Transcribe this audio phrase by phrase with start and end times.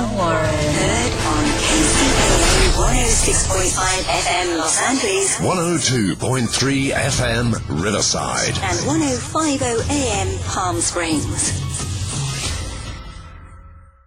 [0.00, 0.48] Al Warren.
[0.80, 7.52] Heard on KCAA 106.5 FM Los Angeles 102.3 FM
[7.84, 8.56] Riverside.
[8.62, 11.52] and 1050 AM Palm Springs.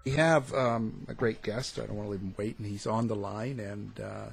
[0.04, 1.78] We have um, a great guest.
[1.78, 2.66] I don't want to leave him waiting.
[2.66, 4.30] He's on the line, and uh,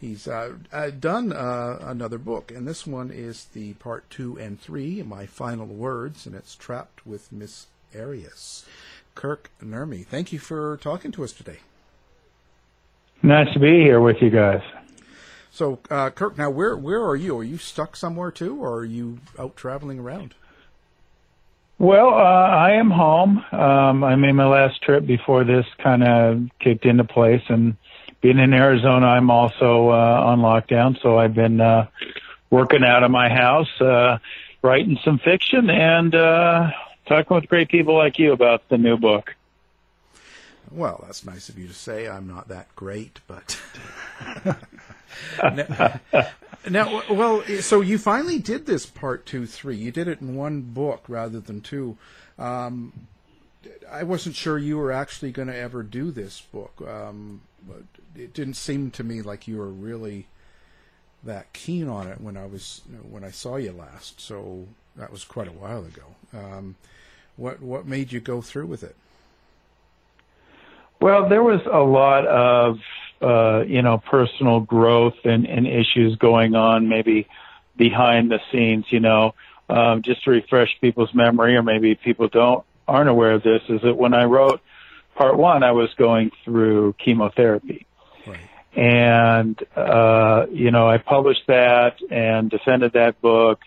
[0.00, 2.50] he's uh, uh, done uh, another book.
[2.50, 7.06] And this one is the part two and three, My Final Words, and it's Trapped
[7.06, 8.64] with Miss Arias.
[9.14, 11.58] Kirk Nurmi, thank you for talking to us today.
[13.22, 14.60] Nice to be here with you guys.
[15.50, 17.38] So, uh, Kirk, now where where are you?
[17.38, 20.34] Are you stuck somewhere too, or are you out traveling around?
[21.78, 23.44] Well, uh, I am home.
[23.52, 27.76] Um, I made my last trip before this kind of kicked into place, and
[28.20, 31.00] being in Arizona, I'm also uh, on lockdown.
[31.02, 31.86] So I've been uh,
[32.50, 34.18] working out of my house, uh,
[34.62, 36.70] writing some fiction, and uh,
[37.06, 39.34] talking with great people like you about the new book.
[40.70, 42.08] Well, that's nice of you to say.
[42.08, 43.60] I'm not that great, but
[45.42, 46.00] now,
[46.70, 49.76] now, well, so you finally did this part two, three.
[49.76, 51.96] You did it in one book rather than two.
[52.38, 53.06] Um,
[53.90, 56.82] I wasn't sure you were actually going to ever do this book.
[56.86, 57.82] Um, but
[58.16, 60.26] it didn't seem to me like you were really
[61.22, 64.20] that keen on it when I was when I saw you last.
[64.20, 64.66] So
[64.96, 66.02] that was quite a while ago.
[66.32, 66.76] Um,
[67.36, 68.96] what what made you go through with it?
[71.00, 72.78] Well, there was a lot of
[73.20, 77.28] uh, you know personal growth and, and issues going on, maybe
[77.76, 78.86] behind the scenes.
[78.90, 79.34] You know,
[79.68, 83.80] um, just to refresh people's memory, or maybe people don't aren't aware of this, is
[83.82, 84.60] that when I wrote
[85.14, 87.86] part one, I was going through chemotherapy.
[88.76, 93.60] And, uh, you know, I published that and defended that book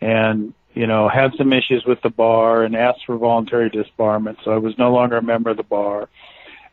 [0.00, 4.36] and, you know, had some issues with the bar and asked for voluntary disbarment.
[4.44, 6.08] So I was no longer a member of the bar.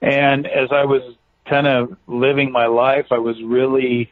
[0.01, 1.15] And as I was
[1.45, 4.11] kind of living my life, I was really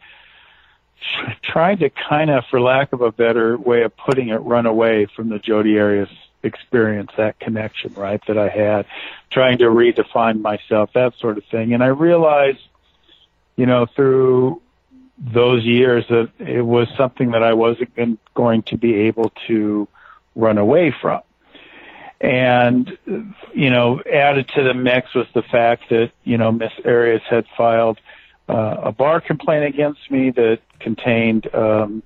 [1.43, 5.07] trying to kind of, for lack of a better way of putting it, run away
[5.15, 6.09] from the Jodi Arias
[6.41, 8.85] experience, that connection, right, that I had,
[9.29, 11.73] trying to redefine myself, that sort of thing.
[11.73, 12.61] And I realized,
[13.55, 14.61] you know, through
[15.17, 19.87] those years that it was something that I wasn't going to be able to
[20.35, 21.21] run away from.
[22.19, 22.97] And,
[23.53, 27.45] you know, added to the mix was the fact that, you know, Miss Arias had
[27.57, 27.99] filed
[28.47, 32.03] uh, a bar complaint against me that contained um,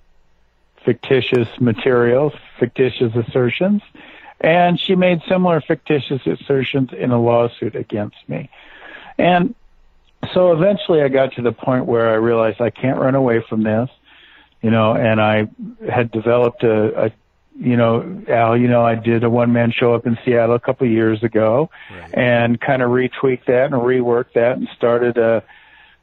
[0.84, 3.82] fictitious materials, fictitious assertions,
[4.42, 8.50] and she made similar fictitious assertions in a lawsuit against me.
[9.18, 9.54] And
[10.34, 13.64] so eventually I got to the point where I realized I can't run away from
[13.64, 13.90] this,
[14.62, 15.48] you know, and I
[15.90, 17.12] had developed a, a
[17.60, 20.60] you know, Al, you know, I did a one man show up in Seattle a
[20.60, 21.70] couple of years ago
[22.14, 25.44] and kind of retweaked that and reworked that and started a,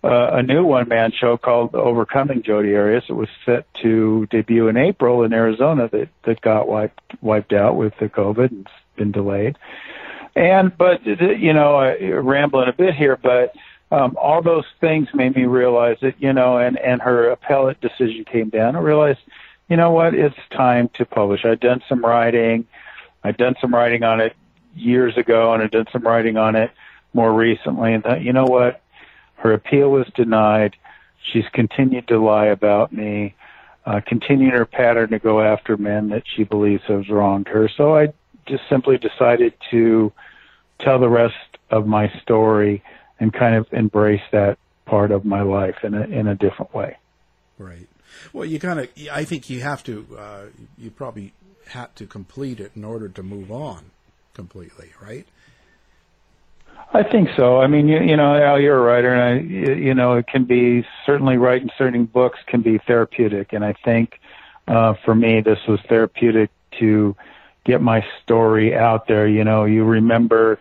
[0.04, 3.04] uh, a new one man show called Overcoming Jodi Arias.
[3.08, 7.76] It was set to debut in April in Arizona that, that got wiped, wiped out
[7.76, 9.56] with the COVID and has been delayed.
[10.34, 13.54] And, but, you know, I, rambling a bit here, but,
[13.96, 18.26] um, all those things made me realize that, you know, and, and her appellate decision
[18.26, 18.76] came down.
[18.76, 19.20] I realized,
[19.70, 21.46] you know what, it's time to publish.
[21.46, 22.66] I'd done some writing.
[23.24, 24.36] I'd done some writing on it
[24.74, 26.72] years ago and I'd done some writing on it
[27.14, 28.82] more recently and thought, you know what,
[29.36, 30.76] her appeal was denied.
[31.32, 33.34] She's continued to lie about me,
[33.86, 37.70] uh, continuing her pattern to go after men that she believes have wronged her.
[37.74, 38.12] So I
[38.44, 40.12] just simply decided to
[40.80, 41.34] tell the rest
[41.70, 42.82] of my story
[43.18, 46.96] and kind of embrace that part of my life in a in a different way.
[47.58, 47.88] Right.
[48.32, 48.88] Well, you kind of.
[49.10, 50.06] I think you have to.
[50.18, 50.42] Uh,
[50.78, 51.32] you probably
[51.68, 53.90] had to complete it in order to move on
[54.34, 55.26] completely, right?
[56.92, 57.58] I think so.
[57.58, 60.44] I mean, you, you know, Al, you're a writer, and I, you know, it can
[60.44, 64.20] be certainly writing certain books can be therapeutic, and I think
[64.68, 67.16] uh, for me, this was therapeutic to
[67.64, 69.26] get my story out there.
[69.26, 70.58] You know, you remember,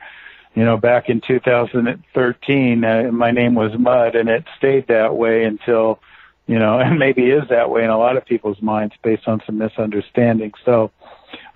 [0.55, 5.43] you know, back in 2013, uh, my name was Mud, and it stayed that way
[5.43, 5.99] until,
[6.47, 9.41] you know, and maybe is that way in a lot of people's minds based on
[9.45, 10.53] some misunderstanding.
[10.63, 10.91] So,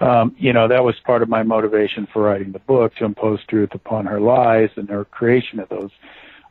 [0.02, 3.40] um, you know, that was part of my motivation for writing the book to impose
[3.48, 5.92] truth upon her lies and her creation of those,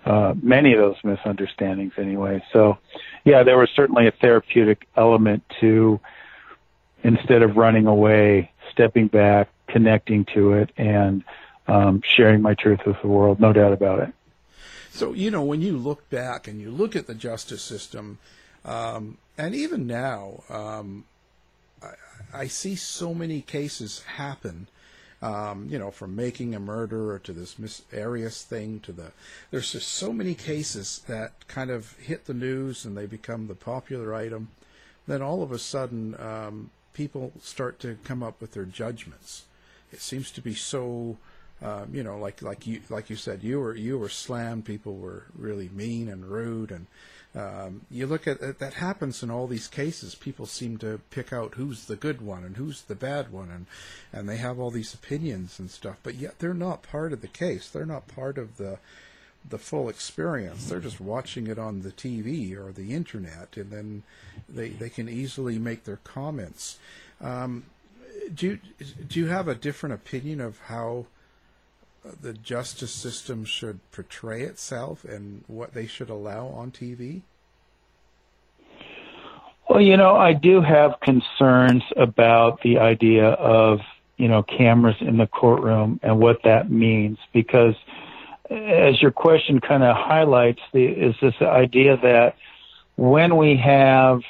[0.07, 2.43] uh, many of those misunderstandings anyway.
[2.53, 2.79] So,
[3.25, 6.01] yeah, there was certainly a therapeutic element to
[7.05, 11.23] instead of running away, stepping back, connecting to it, and
[11.69, 13.39] um, sharing my truth with the world.
[13.39, 14.13] No doubt about it.
[14.91, 18.19] So, you know, when you look back and you look at the justice system,
[18.65, 21.05] um, and even now, um,
[22.35, 24.67] I see so many cases happen.
[25.21, 29.11] Um, you know, from making a murderer to this Miss Arias thing to the,
[29.51, 33.57] there's just so many cases that kind of hit the news and they become the
[33.57, 34.49] popular item.
[35.09, 39.45] Then all of a sudden, um, people start to come up with their judgments.
[39.93, 41.17] It seems to be so,
[41.61, 44.65] um, you know, like like you like you said, you were you were slammed.
[44.65, 46.87] People were really mean and rude, and
[47.35, 50.15] um, you look at that happens in all these cases.
[50.15, 53.67] People seem to pick out who's the good one and who's the bad one, and
[54.13, 55.97] and they have all these opinions and stuff.
[56.05, 57.69] But yet they're not part of the case.
[57.69, 58.79] They're not part of the
[59.49, 60.69] the full experience.
[60.69, 64.03] They're just watching it on the TV or the internet, and then
[64.49, 66.79] they they can easily make their comments.
[67.21, 67.65] Um,
[68.33, 68.59] do you,
[69.09, 71.07] do you have a different opinion of how
[72.21, 77.23] the justice system should portray itself and what they should allow on TV?
[79.69, 83.81] Well, you know, I do have concerns about the idea of,
[84.17, 87.75] you know, cameras in the courtroom and what that means because
[88.51, 92.35] as your question kind of highlights the is this idea that
[92.97, 94.23] when we have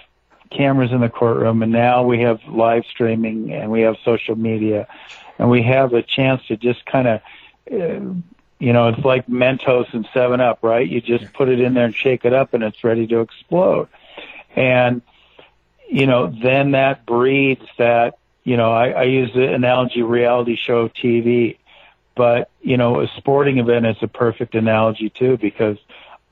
[0.50, 4.88] cameras in the courtroom and now we have live streaming and we have social media
[5.38, 7.20] and we have a chance to just kind of
[7.70, 10.86] you know, it's like Mentos and Seven Up, right?
[10.86, 13.88] You just put it in there and shake it up, and it's ready to explode.
[14.56, 15.02] And
[15.88, 18.18] you know, then that breeds that.
[18.44, 21.58] You know, I, I use the analogy reality show TV,
[22.16, 25.76] but you know, a sporting event is a perfect analogy too because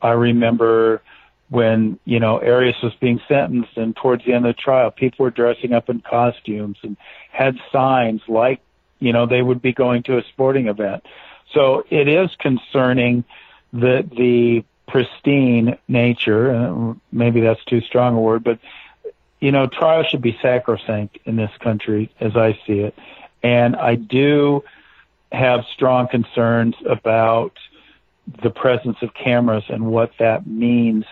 [0.01, 1.03] I remember
[1.49, 5.25] when you know Arias was being sentenced, and towards the end of the trial, people
[5.25, 6.97] were dressing up in costumes and
[7.31, 8.61] had signs like
[8.99, 11.05] you know they would be going to a sporting event.
[11.53, 13.25] So it is concerning
[13.73, 18.59] that the pristine nature, uh, maybe that's too strong a word, but
[19.41, 22.95] you know, trial should be sacrosanct in this country as I see it.
[23.43, 24.65] And I do
[25.31, 27.53] have strong concerns about
[28.43, 31.05] the presence of cameras and what that means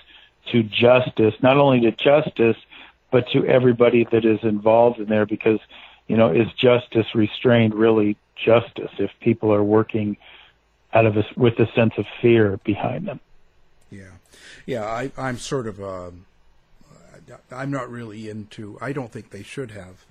[0.50, 2.56] to justice, not only to justice,
[3.10, 5.60] but to everybody that is involved in there because,
[6.06, 10.16] you know, is justice restrained really justice if people are working
[10.92, 13.20] out of a, with a sense of fear behind them.
[13.90, 14.10] Yeah,
[14.66, 14.84] yeah.
[14.84, 15.82] I, I'm sort of.
[15.82, 16.26] Um,
[17.50, 18.78] I'm not really into.
[18.80, 20.04] I don't think they should have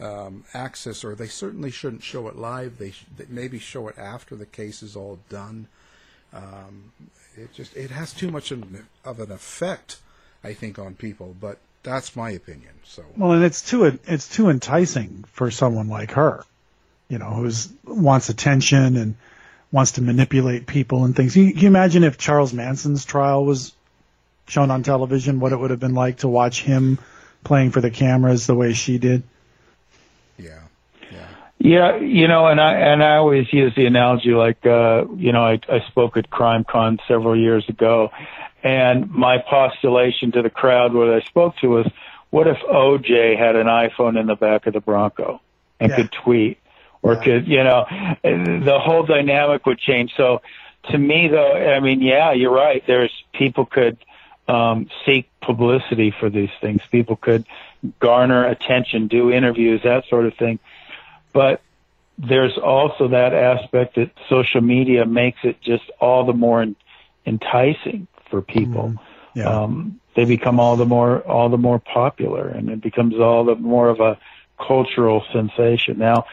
[0.00, 2.78] um, access, or they certainly shouldn't show it live.
[2.78, 5.68] They, sh- they maybe show it after the case is all done.
[6.32, 6.92] Um,
[7.36, 9.98] it just it has too much of an effect,
[10.42, 11.34] I think, on people.
[11.38, 11.58] But
[11.90, 12.72] that's my opinion.
[12.84, 16.44] So well, and it's too it's too enticing for someone like her
[17.08, 19.14] you know, who's wants attention and
[19.70, 21.36] wants to manipulate people and things.
[21.36, 23.72] You, you imagine if Charles Manson's trial was
[24.48, 26.98] shown on television, what it would have been like to watch him
[27.44, 29.22] playing for the cameras the way she did?
[31.66, 31.96] Yeah.
[31.96, 35.58] You know, and I and I always use the analogy like uh, you know, I,
[35.68, 38.10] I spoke at CrimeCon several years ago,
[38.62, 41.90] and my postulation to the crowd what I spoke to was,
[42.30, 45.40] what if OJ had an iPhone in the back of the Bronco
[45.80, 45.96] and Yeah.
[45.96, 46.58] could tweet
[47.02, 47.20] or Yeah.
[47.24, 47.84] could you know,
[48.22, 50.14] the whole dynamic would change.
[50.16, 50.42] So
[50.90, 52.84] to me though, I mean, yeah, you're right.
[52.86, 53.96] There's people could
[54.46, 56.80] um, seek publicity for these things.
[56.92, 57.44] People could
[57.98, 60.60] garner attention, do interviews, that sort of thing.
[61.36, 61.60] But
[62.16, 66.76] there's also that aspect that social media makes it just all the more en-
[67.26, 68.94] enticing for people.
[69.34, 69.44] Yeah.
[69.44, 73.54] Um, they become all the more all the more popular, and it becomes all the
[73.54, 74.18] more of a
[74.58, 75.98] cultural sensation.
[75.98, 76.24] Now,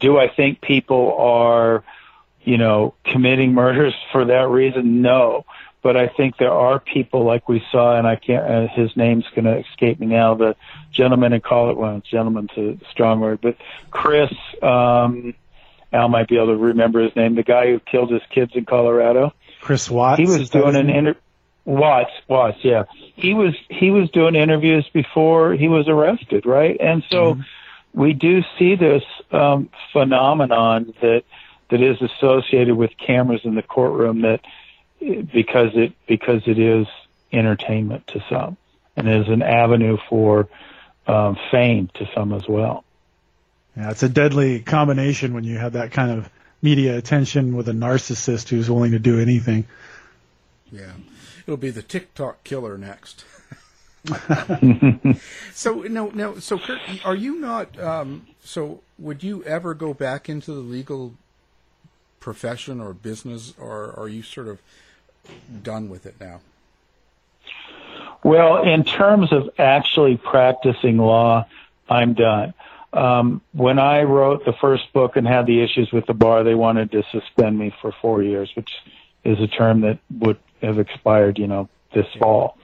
[0.00, 1.84] do I think people are,
[2.42, 5.00] you know, committing murders for that reason?
[5.00, 5.44] No.
[5.82, 9.24] But I think there are people like we saw, and I can't, uh, his name's
[9.34, 10.54] going to escape me now, the
[10.92, 13.56] gentleman in call it, well, gentleman's a strong word, but
[13.90, 14.30] Chris,
[14.62, 15.34] um,
[15.92, 18.66] Al might be able to remember his name, the guy who killed his kids in
[18.66, 19.32] Colorado.
[19.62, 20.20] Chris Watts.
[20.20, 20.96] He was doing an name?
[20.96, 21.16] inter,
[21.64, 22.84] Watts, Watts, yeah.
[23.16, 26.76] He was, he was doing interviews before he was arrested, right?
[26.78, 27.38] And so
[27.94, 31.24] we do see this, um, phenomenon that,
[31.70, 34.40] that is associated with cameras in the courtroom that,
[35.00, 36.86] because it because it is
[37.32, 38.56] entertainment to some
[38.96, 40.48] and is an avenue for
[41.06, 42.84] um, fame to some as well.
[43.76, 46.28] Yeah, it's a deadly combination when you have that kind of
[46.60, 49.66] media attention with a narcissist who's willing to do anything.
[50.70, 50.92] Yeah,
[51.46, 53.24] it'll be the TikTok killer next.
[55.52, 56.38] so no, no.
[56.38, 57.78] So Kurt, are you not?
[57.78, 61.14] Um, so would you ever go back into the legal
[62.18, 64.60] profession or business, or are you sort of
[65.62, 66.40] done with it now?
[68.22, 71.46] Well, in terms of actually practicing law,
[71.88, 72.54] I'm done.
[72.92, 76.54] Um, when I wrote the first book and had the issues with the bar, they
[76.54, 78.70] wanted to suspend me for four years, which
[79.24, 82.58] is a term that would have expired, you know, this fall.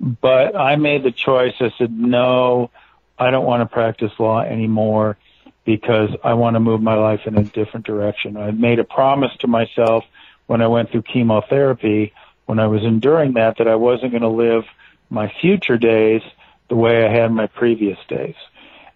[0.00, 1.54] But I made the choice.
[1.60, 2.70] I said, no,
[3.18, 5.16] I don't want to practice law anymore
[5.64, 8.36] because I want to move my life in a different direction.
[8.36, 10.04] I made a promise to myself
[10.48, 12.12] when I went through chemotherapy,
[12.46, 14.64] when I was enduring that, that I wasn't going to live
[15.10, 16.22] my future days
[16.68, 18.34] the way I had my previous days.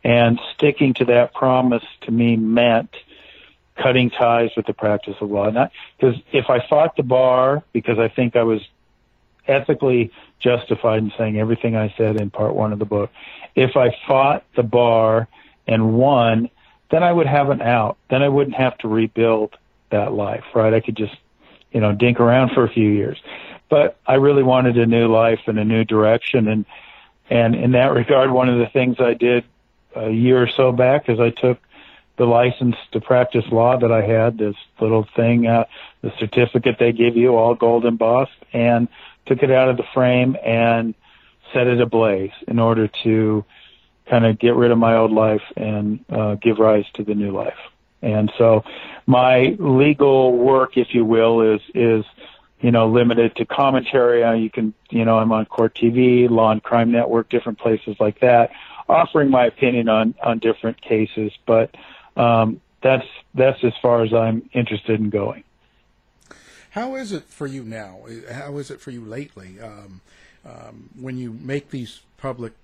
[0.02, 2.90] And sticking to that promise to me meant
[3.76, 5.50] cutting ties with the practice of law.
[5.50, 8.60] Because if I fought the bar because I think I was
[9.46, 13.10] ethically justified in saying everything I said in part one of the book,
[13.54, 15.28] if I fought the bar
[15.66, 16.48] and won,
[16.90, 17.98] then I would have an out.
[18.10, 19.56] Then I wouldn't have to rebuild
[19.90, 20.72] that life, right?
[20.72, 21.14] I could just,
[21.72, 23.18] you know, dink around for a few years.
[23.68, 26.48] But I really wanted a new life and a new direction.
[26.48, 26.66] And,
[27.30, 29.44] and in that regard, one of the things I did
[29.94, 31.58] a year or so back is I took
[32.18, 35.64] the license to practice law that I had, this little thing, uh,
[36.02, 38.88] the certificate they give you, all gold embossed, and
[39.26, 40.94] took it out of the frame and
[41.52, 43.44] set it ablaze in order to
[44.08, 47.30] kind of get rid of my old life and uh, give rise to the new
[47.30, 47.58] life.
[48.02, 48.64] And so
[49.06, 52.04] my legal work, if you will, is, is,
[52.60, 54.22] you know, limited to commentary.
[54.22, 57.96] Uh, you can, you know, I'm on Court TV, Law and Crime Network, different places
[58.00, 58.50] like that,
[58.88, 61.32] offering my opinion on, on different cases.
[61.46, 61.74] But,
[62.16, 65.44] um, that's, that's as far as I'm interested in going.
[66.70, 68.00] How is it for you now?
[68.30, 69.60] How is it for you lately?
[69.60, 70.00] Um,
[70.44, 72.54] um, when you make these public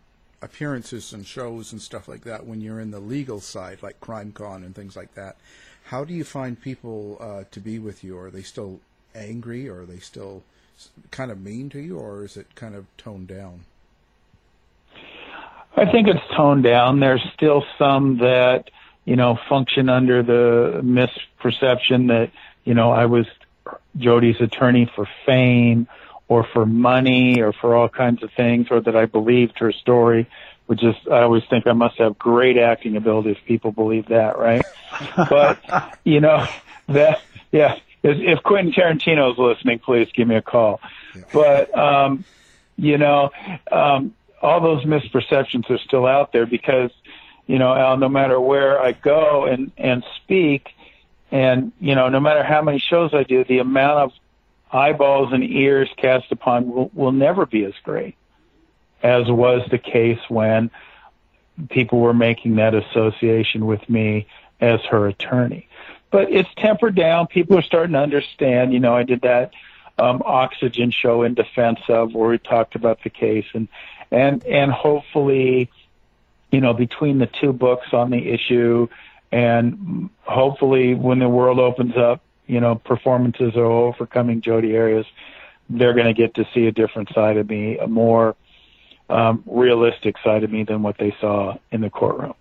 [0.40, 4.57] appearances and shows and stuff like that, when you're in the legal side, like CrimeCon
[4.57, 5.37] and things like that,
[5.85, 8.18] how do you find people uh, to be with you?
[8.18, 8.80] Are they still
[9.14, 9.68] angry?
[9.68, 10.42] Or are they still
[11.11, 11.99] kind of mean to you?
[11.99, 13.64] Or is it kind of toned down?
[15.76, 17.00] I think it's toned down.
[17.00, 18.71] There's still some that,
[19.04, 22.30] you know, function under the misperception that,
[22.64, 23.26] you know, I was
[23.97, 25.88] Jodi's attorney for fame
[26.28, 30.28] or for money or for all kinds of things or that I believed her story,
[30.66, 34.38] which is, I always think I must have great acting ability if people believe that,
[34.38, 34.64] right?
[35.16, 35.58] but,
[36.04, 36.47] you know,
[36.88, 40.80] that, yeah, if, if Quentin Tarantino is listening, please give me a call.
[41.32, 42.25] But, um,
[42.76, 43.30] you know,
[43.73, 46.90] um, all those misperceptions are still out there because,
[47.47, 50.68] you know, Al, no matter where I go and, and speak,
[51.30, 54.12] and, you know, no matter how many shows I do, the amount of
[54.72, 58.16] eyeballs and ears cast upon will, will never be as great
[59.02, 60.70] as was the case when
[61.70, 64.26] people were making that association with me
[64.60, 65.68] as her attorney.
[66.10, 67.26] But it's tempered down.
[67.26, 68.72] People are starting to understand.
[68.72, 69.52] You know, I did that
[69.98, 73.68] um, oxygen show in defense of where we talked about the case and
[74.10, 75.70] and and hopefully,
[76.50, 78.88] you know, between the two books on the issue
[79.30, 85.06] and hopefully when the world opens up, you know, performances are overcoming Jodi Arias,
[85.70, 88.34] they're going to get to see a different side of me, a more
[89.08, 92.34] um, realistic side of me than what they saw in the courtroom.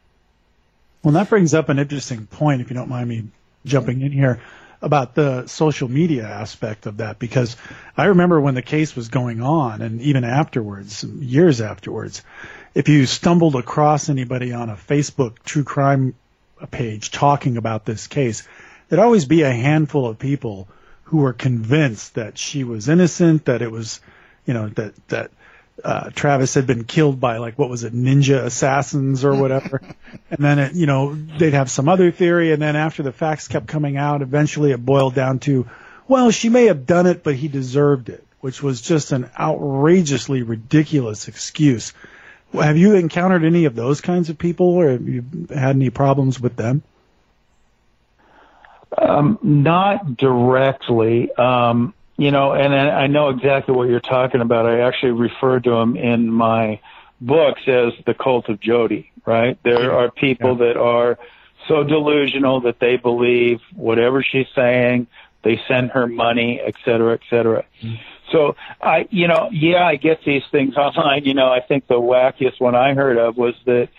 [1.04, 3.28] Well, that brings up an interesting point, if you don't mind me
[3.66, 4.42] jumping in here,
[4.82, 7.58] about the social media aspect of that, because
[7.96, 12.24] I remember when the case was going on, and even afterwards, years afterwards,
[12.74, 16.14] if you stumbled across anybody on a Facebook true crime
[16.72, 18.48] page talking about this case,
[18.90, 20.68] there'd always be a handful of people
[21.06, 24.02] who were convinced that she was innocent, that it was,
[24.46, 25.32] you know, that that
[25.84, 29.82] uh, Travis had been killed by like what was it, ninja assassins or whatever,
[30.32, 33.48] and then it, you know, they'd have some other theory, and then after the facts
[33.48, 35.68] kept coming out, eventually it boiled down to,
[36.08, 40.42] well, she may have done it, but he deserved it, which was just an outrageously
[40.42, 41.94] ridiculous excuse.
[42.54, 46.40] Have you encountered any of those kinds of people, or have you had any problems
[46.40, 46.82] with them?
[48.98, 51.32] Um, not directly.
[51.34, 54.66] Um, you know, and I know exactly what you're talking about.
[54.66, 56.80] I actually refer to them in my
[57.22, 59.58] books as the cult of Jodi, right?
[59.64, 60.68] There are people yeah.
[60.68, 61.20] that are
[61.68, 65.08] so delusional that they believe whatever she's saying,
[65.44, 67.66] they send her money, et cetera, et cetera.
[67.82, 67.96] Mm-hmm.
[68.32, 71.26] So I, you know, yeah, I get these things online.
[71.26, 73.90] You know, I think the wackiest one I heard of was that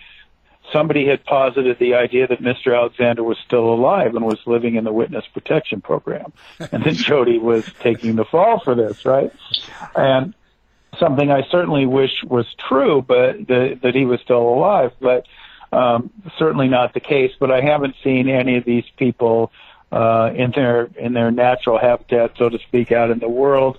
[0.72, 2.76] somebody had posited the idea that Mr.
[2.76, 6.32] Alexander was still alive and was living in the witness protection program.
[6.72, 9.32] And then Jodi was taking the fall for this, right?
[9.94, 10.34] And
[10.98, 15.26] something I certainly wish was true, but the, that he was still alive, but
[15.72, 17.32] um, certainly not the case.
[17.38, 19.52] But I haven't seen any of these people
[19.92, 23.78] uh, in their in their natural habitat, so to speak, out in the world.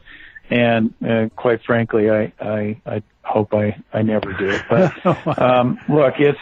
[0.49, 4.59] And uh, quite frankly, I, I I hope I I never do.
[4.69, 5.05] But
[5.39, 6.39] um, look, it's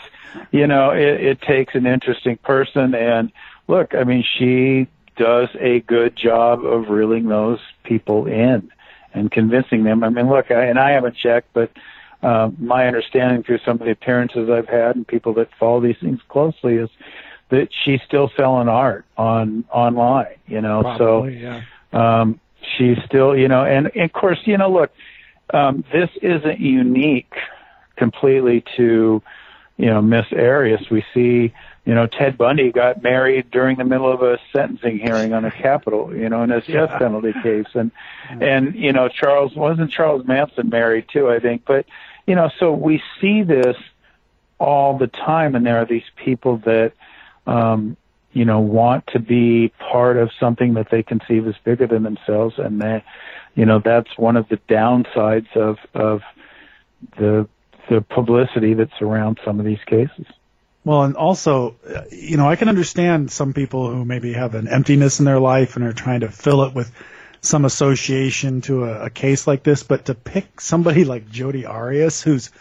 [0.52, 2.96] you know, it, it takes an interesting person.
[2.96, 3.32] And
[3.68, 8.72] look, I mean, she does a good job of reeling those people in
[9.14, 10.04] and convincing them.
[10.04, 11.72] I mean, look, I, and I haven't checked, but
[12.24, 15.98] uh, my understanding through some of the appearances I've had and people that follow these
[16.00, 16.90] things closely is
[17.50, 20.36] that she's still selling art on online.
[20.48, 21.62] You know, Probably, so
[21.94, 22.22] yeah.
[22.22, 22.40] um,
[22.78, 24.92] she's still, you know, and, and of course, you know, look,
[25.54, 27.34] um, this isn't unique
[27.96, 29.22] completely to
[29.78, 30.90] you know, Miss Arias.
[30.90, 31.54] We see,
[31.86, 35.52] you know, Ted Bundy got married during the middle of a sentencing hearing on a
[35.52, 36.98] capital, you know, in his death yeah.
[36.98, 37.68] penalty case.
[37.76, 37.92] And,
[38.30, 41.64] and, you know, Charles, wasn't Charles Manson married too, I think.
[41.66, 41.86] But,
[42.26, 43.78] you know, so we see this
[44.60, 46.94] all the time and there are these people that,
[47.46, 47.96] um,
[48.34, 52.56] you know, want to be part of something that they conceive as bigger than themselves.
[52.58, 53.04] And they,
[53.56, 56.22] you know, that's one of the downsides of, of
[57.18, 57.48] the
[57.90, 60.26] the publicity that surrounds some of these cases.
[60.84, 61.76] Well, and also,
[62.12, 65.76] you know, I can understand some people who maybe have an emptiness in their life
[65.76, 66.90] and are trying to fill it with
[67.42, 72.22] some association to a, a case like this, but to pick somebody like Jodi Arias,
[72.22, 72.52] who's,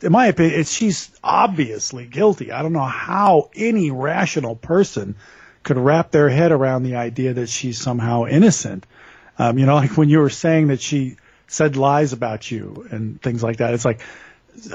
[0.00, 2.52] in my opinion, she's obviously guilty.
[2.52, 5.16] I don't know how any rational person
[5.62, 8.86] could wrap their head around the idea that she's somehow innocent.
[9.38, 11.16] Um, you know, like when you were saying that she
[11.48, 14.00] said lies about you and things like that, it's like,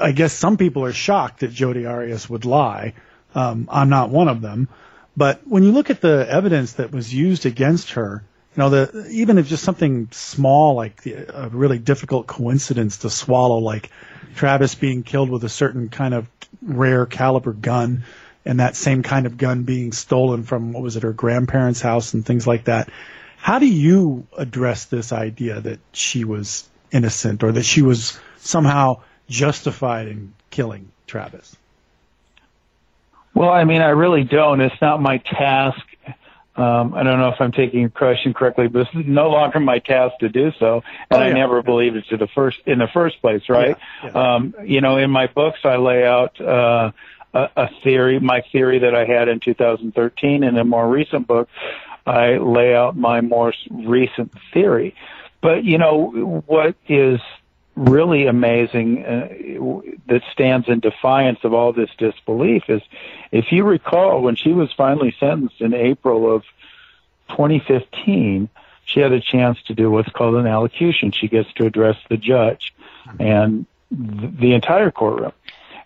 [0.00, 2.94] I guess some people are shocked that Jodi Arias would lie.
[3.34, 4.68] Um, I'm not one of them.
[5.16, 8.22] But when you look at the evidence that was used against her,
[8.56, 13.10] you know, the, even if just something small like the, a really difficult coincidence to
[13.10, 13.90] swallow, like
[14.34, 16.28] Travis being killed with a certain kind of
[16.62, 18.04] rare caliber gun,
[18.44, 22.14] and that same kind of gun being stolen from what was it, her grandparents' house
[22.14, 22.90] and things like that.
[23.36, 29.02] How do you address this idea that she was innocent or that she was somehow
[29.30, 31.56] justified in killing Travis?
[33.32, 34.60] Well, I mean, I really don't.
[34.60, 35.80] It's not my task.
[36.56, 39.78] Um, I don't know if I'm taking your question correctly, but it's no longer my
[39.78, 41.30] task to do so, and oh, yeah.
[41.30, 43.76] I never believed it to the first in the first place, right?
[44.02, 44.34] Yeah, yeah.
[44.34, 46.90] Um, you know, in my books, I lay out uh,
[47.32, 51.28] a, a theory, my theory that I had in 2013, and in a more recent
[51.28, 51.48] book,
[52.04, 54.96] I lay out my more recent theory.
[55.40, 57.20] But you know, what is
[57.76, 59.28] really amazing uh,
[60.06, 62.82] that stands in defiance of all this disbelief is
[63.30, 66.42] if you recall when she was finally sentenced in April of
[67.30, 68.48] 2015
[68.84, 71.12] she had a chance to do what's called an allocution.
[71.12, 72.74] She gets to address the judge
[73.20, 75.32] and th- the entire courtroom.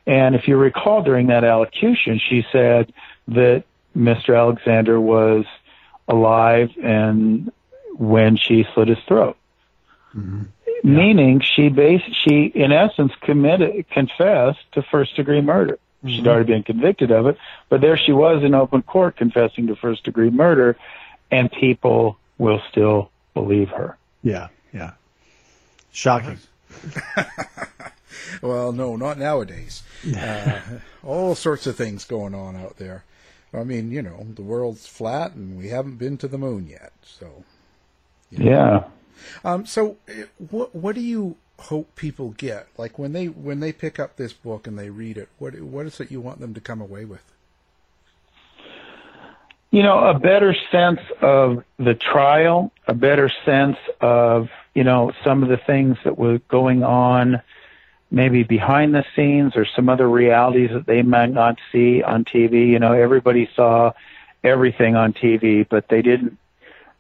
[0.06, 2.92] And if you recall during that allocution she said
[3.28, 3.64] that
[3.96, 4.36] Mr.
[4.36, 5.44] Alexander was
[6.08, 7.52] alive and
[7.94, 9.36] when she slit his throat.
[10.16, 10.44] Mm-hmm
[10.84, 15.78] meaning she bas- she in essence committed confessed to first degree murder.
[16.06, 17.38] she'd already been convicted of it.
[17.70, 20.76] But there she was in open court confessing to first degree murder,
[21.30, 23.96] and people will still believe her.
[24.22, 24.92] Yeah, yeah.
[25.90, 26.38] Shocking.
[28.42, 29.82] well, no, not nowadays.
[30.16, 30.60] Uh,
[31.02, 33.04] all sorts of things going on out there.
[33.54, 36.92] I mean, you know, the world's flat and we haven't been to the moon yet.
[37.04, 37.44] So,
[38.30, 38.50] you know.
[38.50, 38.84] yeah.
[39.44, 42.68] Um, so, uh, what what do you hope people get?
[42.76, 45.86] Like when they when they pick up this book and they read it, what what
[45.86, 47.22] is it you want them to come away with?
[49.70, 55.42] You know, a better sense of the trial, a better sense of you know some
[55.42, 57.42] of the things that were going on
[58.10, 62.68] maybe behind the scenes or some other realities that they might not see on TV.
[62.68, 63.92] You know, everybody saw
[64.44, 66.38] everything on TV, but they didn't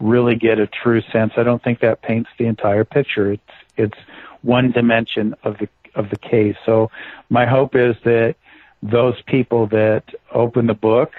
[0.04, 1.32] really get a true sense.
[1.36, 3.32] I don't think that paints the entire picture.
[3.32, 3.42] It's
[3.76, 3.98] it's
[4.42, 6.56] one dimension of the of the case.
[6.66, 6.90] So
[7.30, 8.36] my hope is that
[8.82, 11.12] those people that open the book,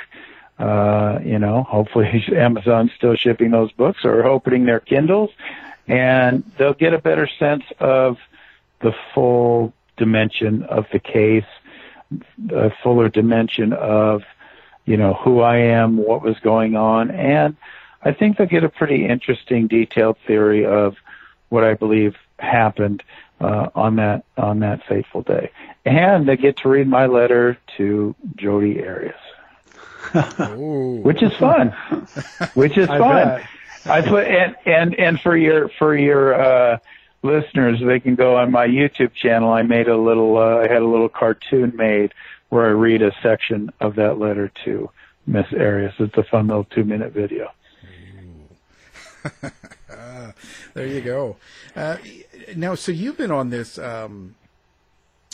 [0.59, 5.31] uh, you know, hopefully Amazon's still shipping those books or opening their Kindles,
[5.87, 8.17] and they'll get a better sense of
[8.81, 11.45] the full dimension of the case,
[12.51, 14.21] a fuller dimension of,
[14.85, 17.55] you know, who I am, what was going on, and
[18.05, 20.95] I think they'll get a pretty interesting, detailed theory of
[21.49, 23.03] what I believe happened
[23.41, 25.51] uh, on that on that fateful day,
[25.83, 29.15] and they get to read my letter to Jodi Arias,
[31.03, 31.71] which is fun.
[32.53, 33.41] Which is fun.
[33.85, 36.77] I put and and and for your for your uh,
[37.25, 39.51] listeners, they can go on my YouTube channel.
[39.51, 42.13] I made a little, uh, I had a little cartoon made
[42.49, 44.89] where I read a section of that letter to
[45.27, 45.93] Miss Arias.
[45.99, 47.51] It's a fun little two minute video.
[50.73, 51.37] there you go.
[51.75, 51.97] Uh,
[52.55, 54.35] now, so you've been on this um,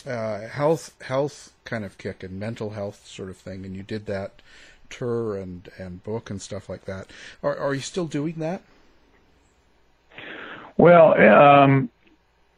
[0.06, 4.06] uh, health health kind of kick and mental health sort of thing, and you did
[4.06, 4.42] that
[4.90, 7.08] tour and and book and stuff like that.
[7.42, 8.62] Are are you still doing that?
[10.76, 11.90] Well, um,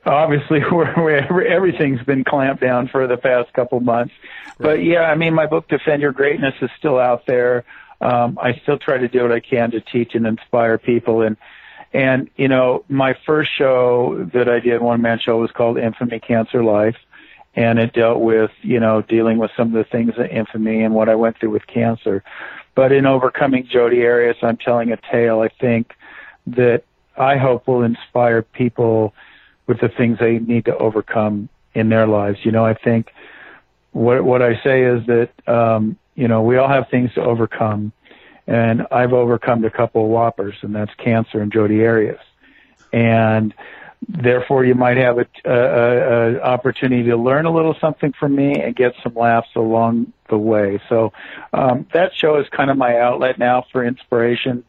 [0.06, 4.14] obviously, we're, we're, everything's been clamped down for the past couple months.
[4.58, 4.58] Right.
[4.58, 7.64] But yeah, I mean, my book Defend Your Greatness is still out there.
[8.04, 11.22] Um, I still try to do what I can to teach and inspire people.
[11.22, 11.36] And
[11.92, 16.20] and you know, my first show that I did, one man show, was called Infamy
[16.20, 16.96] Cancer Life,
[17.54, 20.94] and it dealt with you know dealing with some of the things that infamy and
[20.94, 22.22] what I went through with cancer.
[22.74, 25.40] But in overcoming Jodi Arias, I'm telling a tale.
[25.40, 25.94] I think
[26.48, 26.84] that
[27.16, 29.14] I hope will inspire people
[29.66, 32.44] with the things they need to overcome in their lives.
[32.44, 33.12] You know, I think
[33.92, 37.92] what what I say is that um, you know we all have things to overcome,
[38.46, 42.20] and I've overcome a couple of whoppers, and that's cancer and Jodi Arias,
[42.92, 43.54] and
[44.08, 48.94] therefore you might have a, opportunity to learn a little something from me and get
[49.02, 50.80] some laughs along the way.
[50.88, 51.12] So
[51.52, 54.64] um, that show is kind of my outlet now for inspiration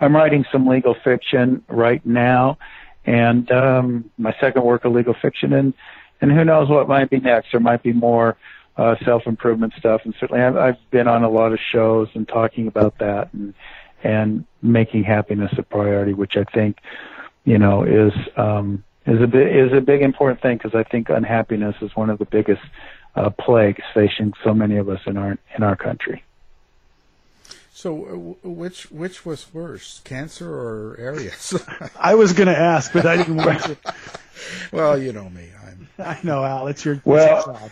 [0.00, 2.58] I'm writing some legal fiction right now,
[3.04, 5.74] and um, my second work of legal fiction, and
[6.20, 7.48] and who knows what might be next?
[7.52, 8.36] There might be more
[8.76, 12.26] uh, self improvement stuff, and certainly I've, I've been on a lot of shows and
[12.28, 13.54] talking about that, and
[14.02, 16.78] and making happiness a priority, which I think,
[17.44, 21.08] you know, is um, is a bit, is a big important thing because I think
[21.08, 22.62] unhappiness is one of the biggest
[23.14, 26.22] uh, plagues facing so many of us in our in our country.
[27.72, 31.54] So, uh, which which was worse, cancer or Arias?
[32.00, 33.76] I was going to ask, but I didn't want to.
[34.72, 35.50] well, you know me.
[35.66, 35.88] I'm...
[35.98, 36.68] I know, Al.
[36.68, 37.70] It's your well.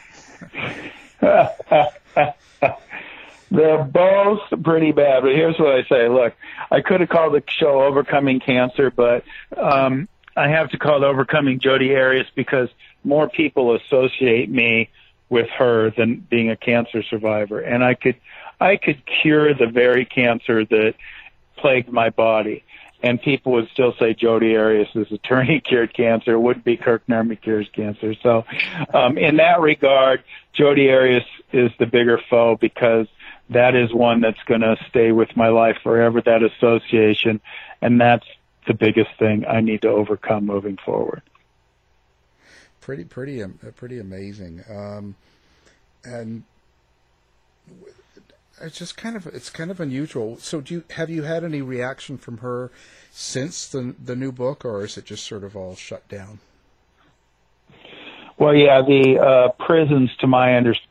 [3.50, 6.08] They're both pretty bad, but here's what I say.
[6.08, 6.34] Look,
[6.70, 9.24] I could have called the show "Overcoming Cancer," but
[9.56, 12.68] um, I have to call it "Overcoming Jodi Arias" because
[13.04, 14.90] more people associate me
[15.28, 18.16] with her than being a cancer survivor, and I could
[18.60, 20.94] I could cure the very cancer that
[21.56, 22.64] plagued my body.
[23.04, 27.06] And people would still say Jodi Arias' is attorney cured cancer, It wouldn't be Kirk
[27.06, 28.14] Nurmi cures cancer.
[28.22, 28.46] So,
[28.94, 33.06] um, in that regard, Jodi Arias is the bigger foe because
[33.50, 37.42] that is one that's going to stay with my life forever, that association.
[37.82, 38.24] And that's
[38.66, 41.20] the biggest thing I need to overcome moving forward.
[42.80, 43.44] Pretty, pretty,
[43.76, 44.64] pretty amazing.
[44.70, 45.14] Um,
[46.04, 46.44] and
[48.60, 50.38] it's just kind of it's kind of unusual.
[50.38, 52.70] So, do you have you had any reaction from her
[53.10, 56.40] since the the new book, or is it just sort of all shut down?
[58.38, 60.90] Well, yeah, the uh, prisons, to my understanding.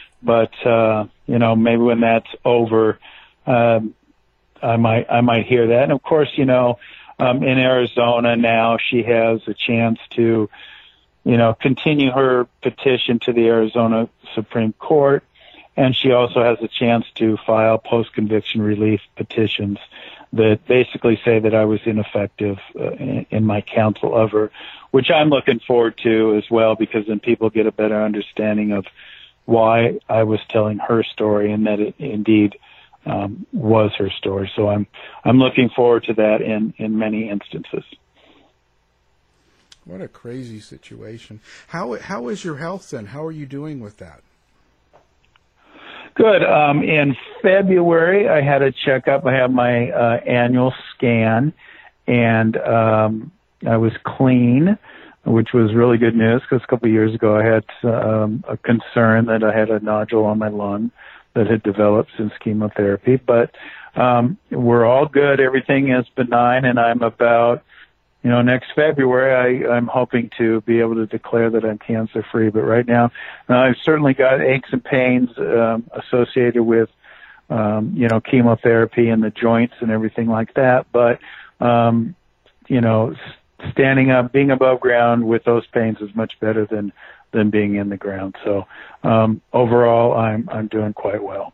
[0.23, 2.99] But, uh, you know, maybe when that's over,
[3.47, 3.95] um,
[4.61, 5.83] I might, I might hear that.
[5.83, 6.77] And of course, you know,
[7.19, 10.49] um, in Arizona now, she has a chance to,
[11.23, 15.23] you know, continue her petition to the Arizona Supreme Court.
[15.77, 19.77] And she also has a chance to file post conviction relief petitions
[20.33, 24.51] that basically say that I was ineffective uh, in, in my counsel of her,
[24.91, 28.85] which I'm looking forward to as well because then people get a better understanding of
[29.45, 32.57] why I was telling her story and that it indeed
[33.05, 34.51] um, was her story.
[34.55, 34.87] So I'm
[35.23, 37.83] I'm looking forward to that in in many instances.
[39.85, 41.39] What a crazy situation.
[41.67, 43.07] How how is your health then?
[43.07, 44.21] How are you doing with that?
[46.13, 46.43] Good.
[46.43, 49.25] Um, in February, I had a checkup.
[49.25, 51.53] I had my uh, annual scan,
[52.05, 53.31] and um,
[53.65, 54.77] I was clean
[55.23, 58.57] which was really good news because a couple of years ago I had um, a
[58.57, 60.91] concern that I had a nodule on my lung
[61.33, 63.17] that had developed since chemotherapy.
[63.17, 63.51] But
[63.95, 65.39] um, we're all good.
[65.39, 67.63] Everything is benign, and I'm about,
[68.23, 72.25] you know, next February I, I'm hoping to be able to declare that I'm cancer
[72.31, 72.49] free.
[72.49, 73.11] But right now,
[73.49, 76.89] uh, I've certainly got aches and pains um, associated with,
[77.49, 80.87] um, you know, chemotherapy and the joints and everything like that.
[80.91, 81.19] But
[81.59, 82.15] um,
[82.67, 83.15] you know,
[83.71, 86.91] standing up, being above ground with those pains is much better than
[87.31, 88.35] than being in the ground.
[88.43, 88.65] So
[89.03, 91.53] um, overall, I'm I'm doing quite well.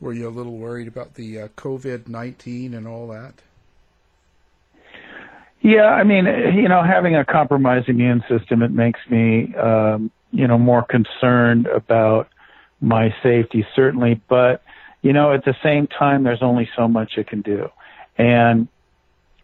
[0.00, 3.34] Were you a little worried about the uh, COVID nineteen and all that?
[5.62, 10.46] Yeah, I mean, you know, having a compromised immune system, it makes me, um, you
[10.46, 12.28] know, more concerned about
[12.80, 14.20] my safety, certainly.
[14.28, 14.62] But,
[15.02, 17.70] you know, at the same time, there's only so much it can do.
[18.16, 18.68] And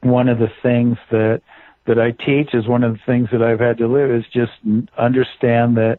[0.03, 1.43] one of the things that
[1.87, 4.53] that I teach is one of the things that I've had to live is just
[4.97, 5.99] understand that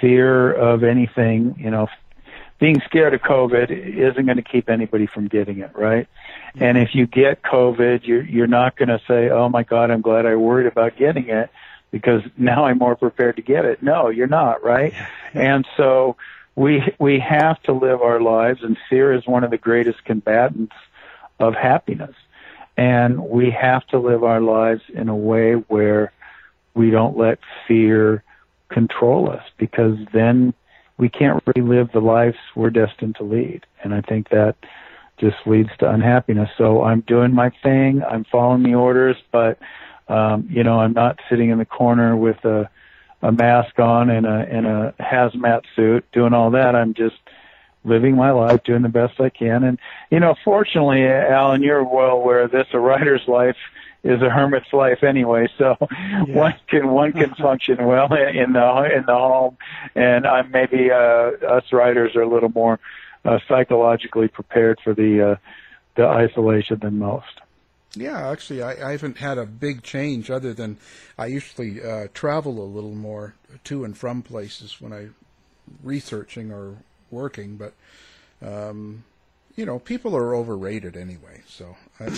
[0.00, 1.88] fear of anything, you know,
[2.58, 6.06] being scared of COVID isn't going to keep anybody from getting it, right?
[6.54, 10.02] And if you get COVID, you're you're not going to say, "Oh my God, I'm
[10.02, 11.50] glad I worried about getting it,"
[11.90, 13.82] because now I'm more prepared to get it.
[13.82, 14.92] No, you're not, right?
[15.32, 16.16] And so
[16.56, 20.74] we we have to live our lives, and fear is one of the greatest combatants
[21.38, 22.14] of happiness.
[22.76, 26.12] And we have to live our lives in a way where
[26.74, 28.22] we don't let fear
[28.68, 30.54] control us because then
[30.98, 33.66] we can't really live the lives we're destined to lead.
[33.82, 34.56] And I think that
[35.18, 36.50] just leads to unhappiness.
[36.56, 38.02] So I'm doing my thing.
[38.02, 39.58] I'm following the orders, but
[40.08, 42.68] Um, you know, I'm not sitting in the corner with a
[43.22, 46.74] a mask on and a and a hazmat suit doing all that.
[46.74, 47.20] I'm just
[47.84, 49.64] living my life, doing the best I can.
[49.64, 49.78] And
[50.10, 52.66] you know, fortunately, Alan, you're well aware of this.
[52.72, 53.56] A writer's life
[54.02, 56.24] is a hermit's life anyway, so yeah.
[56.26, 59.56] one can one can function well in the in the home,
[59.94, 62.78] and I'm maybe uh, us writers are a little more
[63.24, 65.36] uh, psychologically prepared for the uh,
[65.96, 67.40] the isolation than most.
[67.96, 70.78] Yeah, actually, I, I haven't had a big change other than
[71.18, 75.14] I usually uh, travel a little more to and from places when I'm
[75.82, 76.76] researching or
[77.10, 77.72] working, but
[78.42, 79.04] um,
[79.56, 81.42] you know, people are overrated anyway.
[81.46, 82.10] So, well,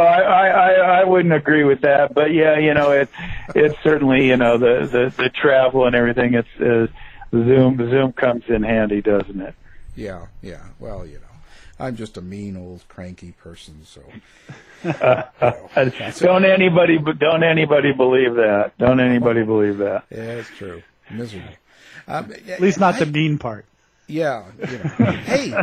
[0.00, 3.08] I, I I wouldn't agree with that, but yeah, you know, it
[3.54, 6.34] it's certainly you know the the the travel and everything.
[6.34, 6.86] It's uh,
[7.30, 9.54] Zoom Zoom comes in handy, doesn't it?
[9.94, 10.62] Yeah, yeah.
[10.78, 11.22] Well, you know.
[11.80, 14.02] I'm just a mean old cranky person, so.
[16.18, 18.72] don't anybody don't anybody believe that.
[18.78, 20.02] Don't anybody believe that.
[20.10, 20.82] Yeah, that's true.
[21.10, 21.54] Miserable.
[22.06, 23.66] Um, At least not I, the mean part.
[24.06, 24.46] Yeah.
[24.58, 25.12] You know.
[25.12, 25.54] hey,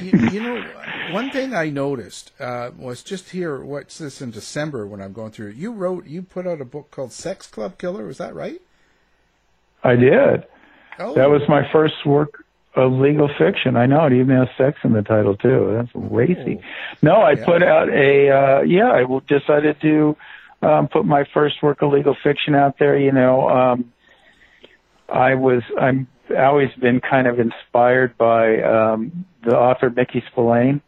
[0.00, 0.64] you, you, know,
[1.10, 3.62] one thing I noticed uh, was just here.
[3.62, 5.50] What's this in December when I'm going through?
[5.50, 8.06] You wrote, you put out a book called Sex Club Killer.
[8.06, 8.60] Was that right?
[9.84, 10.46] I did.
[10.98, 11.14] Oh.
[11.14, 13.76] That was my first work of legal fiction.
[13.76, 15.74] I know it even has sex in the title too.
[15.76, 16.60] That's racy.
[16.60, 16.96] Oh.
[17.02, 17.44] No, I yeah.
[17.44, 20.16] put out a uh yeah, I decided to
[20.62, 23.48] um put my first work of legal fiction out there, you know.
[23.48, 23.91] Um
[25.12, 30.80] I was I'm always been kind of inspired by um the author Mickey Spillane.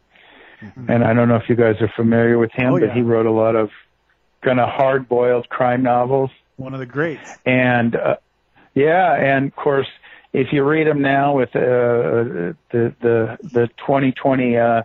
[0.61, 0.89] Mm-hmm.
[0.89, 2.87] And I don't know if you guys are familiar with him, oh, yeah.
[2.87, 3.69] but he wrote a lot of
[4.41, 6.31] kind of hard boiled crime novels.
[6.55, 7.37] One of the greats.
[7.45, 8.15] And uh,
[8.73, 9.87] yeah, and of course
[10.35, 11.59] if you read them now with uh,
[12.71, 14.83] the the the 2020 uh,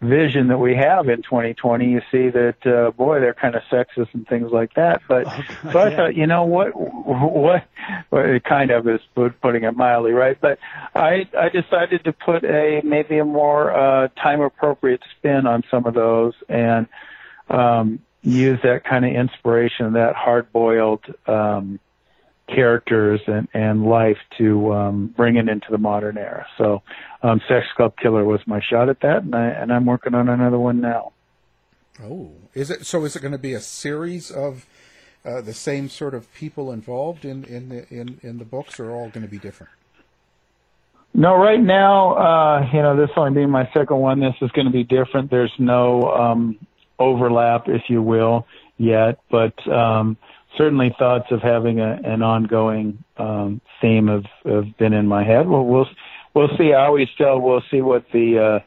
[0.00, 4.14] vision that we have in 2020, you see that uh, boy, they're kind of sexist
[4.14, 5.02] and things like that.
[5.08, 5.96] But oh, so I yeah.
[5.96, 7.64] thought, you know what, what,
[8.10, 10.40] what it kind of is putting it mildly, right?
[10.40, 10.58] But
[10.94, 15.86] I I decided to put a maybe a more uh, time appropriate spin on some
[15.86, 16.86] of those and
[17.48, 21.04] um, use that kind of inspiration, that hard boiled.
[21.26, 21.80] Um,
[22.48, 26.46] characters and, and life to um, bring it into the modern era.
[26.56, 26.82] So,
[27.22, 30.28] um, Sex Club Killer was my shot at that, and, I, and I'm working on
[30.28, 31.12] another one now.
[32.02, 32.86] Oh, is it?
[32.86, 34.66] So, is it going to be a series of
[35.24, 38.90] uh, the same sort of people involved in in the in in the books, or
[38.90, 39.72] all going to be different?
[41.14, 44.66] No, right now, uh, you know, this only being my second one, this is going
[44.66, 45.30] to be different.
[45.30, 46.58] There's no um,
[46.98, 50.16] overlap, if you will, yet, but um,
[50.58, 55.48] certainly thoughts of having a, an ongoing um, theme have, have been in my head.
[55.48, 55.86] Well, we'll
[56.34, 56.74] we'll see.
[56.74, 58.60] I always tell we'll see what the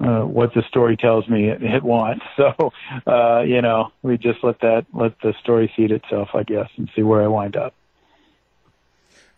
[0.00, 2.24] uh, uh, what the story tells me it, it wants.
[2.36, 2.72] So
[3.06, 6.88] uh, you know, we just let that let the story feed itself, I guess, and
[6.94, 7.74] see where I wind up.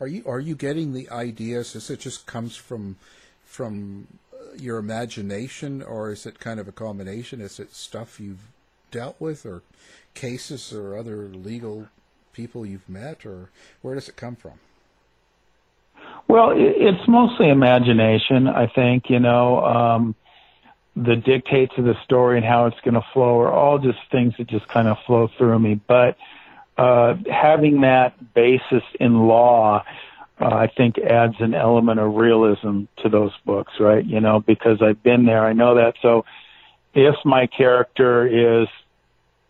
[0.00, 1.74] Are you are you getting the ideas?
[1.74, 2.96] Is it just comes from
[3.44, 4.06] from
[4.56, 7.40] your imagination, or is it kind of a combination?
[7.40, 8.50] Is it stuff you've
[8.90, 9.62] dealt with, or
[10.14, 11.88] cases or other legal
[12.32, 13.50] people you've met, or
[13.82, 14.60] where does it come from?
[16.28, 18.48] Well, it's mostly imagination.
[18.48, 20.14] I think you know um,
[20.96, 24.34] the dictates of the story and how it's going to flow are all just things
[24.38, 25.80] that just kind of flow through me.
[25.86, 26.16] But
[26.76, 29.84] uh, having that basis in law,
[30.40, 34.04] uh, I think adds an element of realism to those books, right?
[34.04, 35.94] You know, because I've been there, I know that.
[36.02, 36.24] So
[36.94, 38.68] if my character is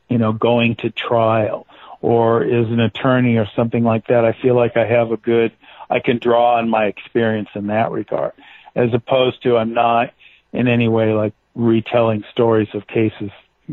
[0.09, 1.67] you know, going to trial
[2.01, 5.53] or is an attorney or something like that, I feel like I have a good,
[5.91, 8.33] I can draw on my experience in that regard,
[8.75, 10.13] as opposed to I'm not
[10.53, 13.31] in any way like retelling stories of cases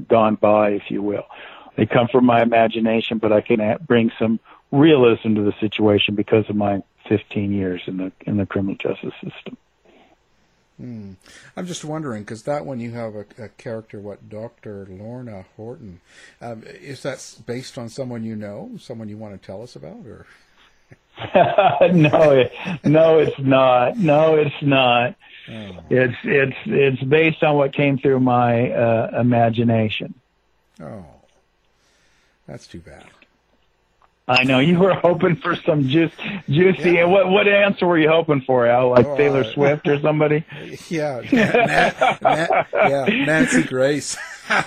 [0.08, 1.26] gone by, if you will.
[1.78, 4.40] They come from my imagination, but I can bring some
[4.72, 9.14] realism to the situation because of my 15 years in the in the criminal justice
[9.22, 9.58] system.
[10.78, 11.14] Hmm.
[11.56, 16.02] I'm just wondering because that one you have a, a, character, what Doctor Lorna Horton,
[16.42, 20.06] um, is that based on someone you know, someone you want to tell us about,
[20.06, 20.26] or?
[21.94, 22.52] no, it,
[22.84, 23.98] no, it's not.
[23.98, 25.16] No, it's not.
[25.50, 25.84] Oh.
[25.90, 30.14] It's it's it's based on what came through my uh, imagination.
[30.82, 31.06] Oh,
[32.48, 33.06] that's too bad.
[34.28, 36.12] I know you were hoping for some juice,
[36.50, 36.92] juicy.
[36.94, 37.04] Yeah.
[37.06, 38.90] What what answer were you hoping for, Al?
[38.90, 40.44] Like oh, Taylor uh, Swift or somebody?
[40.90, 44.18] Yeah, Nat, Nat, yeah, Nancy Grace.
[44.50, 44.64] oh,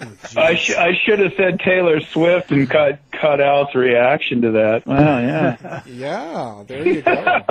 [0.36, 4.86] I sh- I should have said Taylor Swift and cut cut Al's reaction to that.
[4.86, 5.82] Wow, yeah.
[5.86, 7.42] yeah, there you go.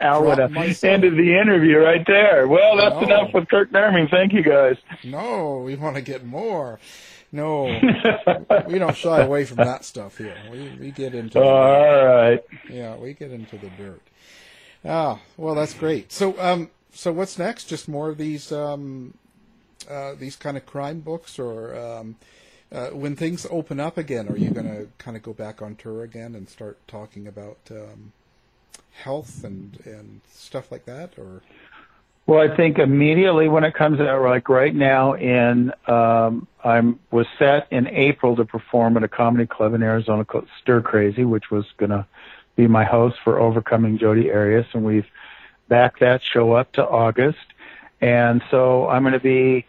[0.00, 0.54] Al would have
[0.84, 2.46] ended the interview right there.
[2.46, 3.00] Well, that's No.
[3.02, 4.08] enough with Kirk Darming.
[4.10, 4.76] Thank you guys.
[5.04, 6.78] No, we want to get more.
[7.32, 7.64] No,
[8.68, 10.36] we don't shy away from that stuff here.
[10.50, 12.44] We we get into the All right.
[12.68, 14.02] Yeah, we get into the dirt.
[14.84, 16.12] Ah, well, that's great.
[16.12, 17.64] So, um, so what's next?
[17.64, 19.14] Just more of these, um,
[19.88, 22.16] uh, these kind of crime books, or um,
[22.70, 25.76] uh, when things open up again, are you going to kind of go back on
[25.76, 28.12] tour again and start talking about um,
[28.90, 31.42] health and and stuff like that, or?
[32.26, 37.26] Well, I think immediately when it comes out, like right now, in um, I'm was
[37.38, 41.50] set in April to perform at a comedy club in Arizona called Stir Crazy, which
[41.50, 42.06] was to
[42.54, 45.06] be my host for Overcoming Jodi Arias, and we've
[45.68, 47.38] backed that show up to August,
[48.00, 49.66] and so I'm to be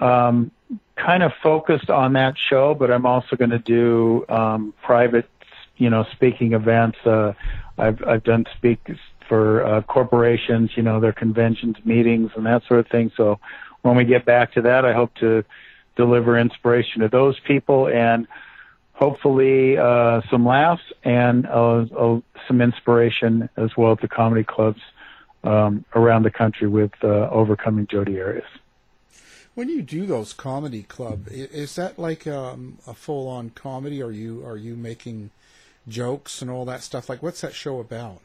[0.00, 0.50] um,
[0.96, 5.28] kind of focused on that show, but I'm also to do um, private,
[5.76, 6.98] you know, speaking events.
[7.04, 7.34] Uh,
[7.76, 8.80] I've I've done speak
[9.28, 13.10] for uh, corporations, you know, their conventions, meetings, and that sort of thing.
[13.16, 13.38] So
[13.82, 15.44] when we get back to that, I hope to
[15.96, 18.26] deliver inspiration to those people and
[18.94, 24.80] hopefully uh, some laughs and uh, uh, some inspiration as well at the comedy clubs
[25.44, 28.44] um, around the country with uh, overcoming Jodi Arias.
[29.54, 34.00] When you do those comedy club, is that like um, a full on comedy?
[34.00, 35.30] Are you are you making
[35.86, 37.08] jokes and all that stuff?
[37.08, 38.22] Like, what's that show about?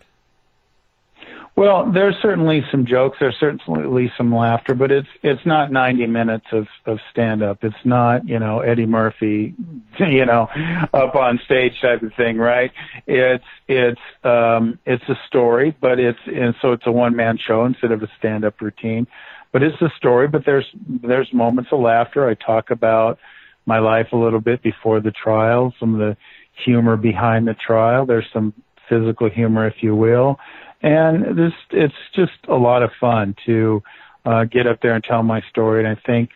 [1.58, 3.18] Well, there's certainly some jokes.
[3.20, 7.64] There's certainly some laughter, but it's it's not 90 minutes of of stand up.
[7.64, 9.56] It's not you know Eddie Murphy,
[10.00, 10.48] you know,
[10.94, 12.72] up on stage type of thing, right?
[13.08, 17.66] It's it's um it's a story, but it's and so it's a one man show
[17.66, 19.08] instead of a stand up routine.
[19.52, 22.30] But it's a story, but there's there's moments of laughter.
[22.30, 23.18] I talk about
[23.66, 26.18] my life a little bit before the trial, some of the
[26.64, 28.06] humor behind the trial.
[28.06, 28.54] There's some
[28.88, 30.38] physical humor, if you will
[30.82, 33.82] and this it's just a lot of fun to
[34.26, 35.84] uh, get up there and tell my story.
[35.84, 36.32] And I think,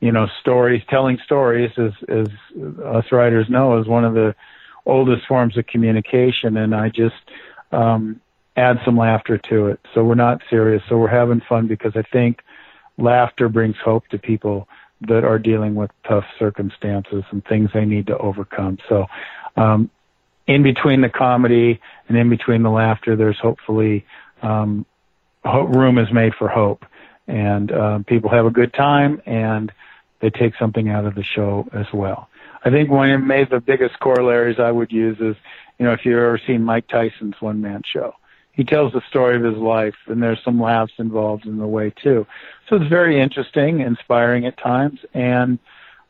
[0.00, 2.28] you know, stories, telling stories, as as
[2.84, 4.34] us writers know, is one of the
[4.86, 6.56] oldest forms of communication.
[6.56, 7.14] And I just
[7.72, 8.20] um,
[8.56, 9.80] add some laughter to it.
[9.94, 10.82] So we're not serious.
[10.88, 12.42] So we're having fun because I think
[12.98, 14.68] laughter brings hope to people
[15.08, 18.78] that are dealing with tough circumstances and things they need to overcome.
[18.88, 19.06] So
[19.56, 19.90] um,
[20.46, 24.04] in between the comedy and in between the laughter, there's hopefully
[24.42, 24.84] um,
[25.44, 26.84] room is made for hope,
[27.26, 29.72] and uh, people have a good time and
[30.20, 32.28] they take something out of the show as well.
[32.64, 35.36] I think one of maybe the biggest corollaries I would use is,
[35.78, 38.14] you know, if you've ever seen Mike Tyson's one man show,
[38.52, 41.90] he tells the story of his life, and there's some laughs involved in the way
[41.90, 42.26] too.
[42.68, 45.58] So it's very interesting, inspiring at times, and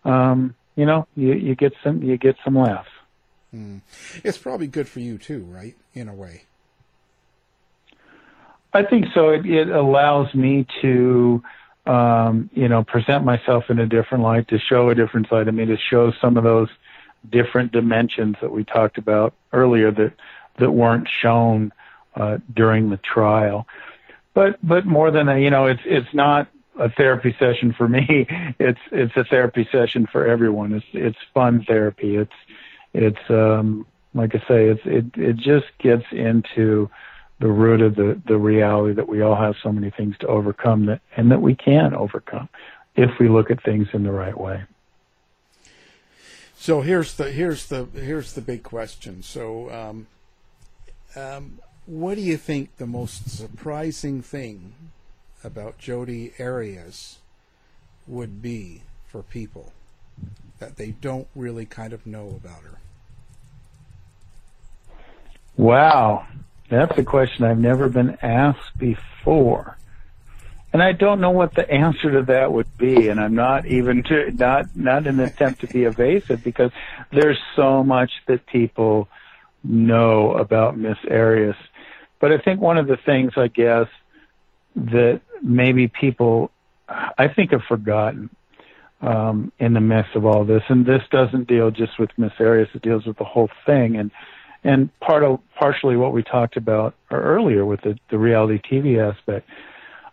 [0.05, 2.91] um, you know, you, you get some you get some laughs.
[3.53, 3.79] Hmm.
[4.25, 5.77] It's probably good for you too, right?
[5.95, 6.45] In a way.
[8.73, 9.29] I think so.
[9.29, 11.43] It, it allows me to,
[11.85, 15.55] um, you know, present myself in a different light, to show a different side of
[15.55, 16.69] me, to show some of those
[17.31, 20.13] different dimensions that we talked about earlier that
[20.59, 21.73] that weren't shown
[22.17, 23.67] uh, during the trial.
[24.35, 26.49] But but more than that, you know, it's it's not
[26.79, 28.27] a therapy session for me.
[28.59, 30.73] It's it's a therapy session for everyone.
[30.73, 32.17] It's it's fun therapy.
[32.17, 32.33] It's
[32.95, 36.91] it's um like I say, it's it it just gets into
[37.41, 40.87] the root of the the reality that we all have so many things to overcome
[40.87, 42.49] that and that we can overcome
[42.95, 44.63] if we look at things in the right way.
[46.55, 49.23] So here's the here's the here's the big question.
[49.23, 50.07] So, um,
[51.17, 54.75] um, what do you think the most surprising thing
[55.43, 57.19] about Jodi Arias
[58.07, 59.73] would be for people
[60.63, 62.79] that they don't really kind of know about her?
[65.57, 66.25] Wow,
[66.71, 69.77] that's a question I've never been asked before.
[70.73, 74.05] And I don't know what the answer to that would be, and I'm not even
[74.05, 76.71] to, not not an attempt to be evasive because
[77.11, 79.09] there's so much that people
[79.65, 81.57] know about Miss Arias.
[82.21, 83.89] But I think one of the things, I guess,
[84.77, 86.53] that maybe people,
[86.89, 88.31] I think, have forgotten
[89.03, 92.69] um, in the midst of all this, and this doesn't deal just with Miss Arias;
[92.75, 94.11] it deals with the whole thing, and
[94.65, 99.49] and part of partially what we talked about earlier with the, the reality TV aspect.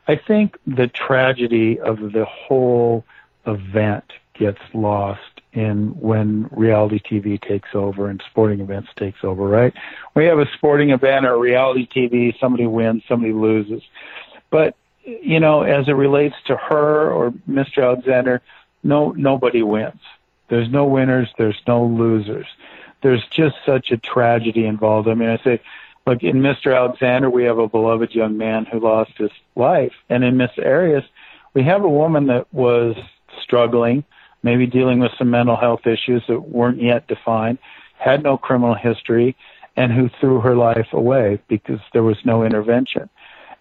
[0.08, 3.06] I think the tragedy of the whole
[3.46, 5.22] event gets lost
[5.54, 9.74] in when reality TV takes over and sporting events takes over, right?
[10.16, 13.84] We have a sporting event or reality TV, somebody wins, somebody loses.
[14.50, 17.84] But, you know, as it relates to her or Mr.
[17.84, 18.42] Alexander,
[18.84, 20.00] no, nobody wins.
[20.50, 22.48] There's no winners, there's no losers.
[23.02, 25.08] There's just such a tragedy involved.
[25.08, 25.62] I mean, I say,
[26.06, 26.76] look in Mr.
[26.76, 31.04] Alexander, we have a beloved young man who lost his life, and in Miss Arias,
[31.54, 32.96] we have a woman that was
[33.42, 34.04] struggling,
[34.44, 37.60] maybe dealing with some mental health issues that weren't yet defined,
[37.98, 39.36] had no criminal history,
[39.76, 43.10] and who threw her life away because there was no intervention.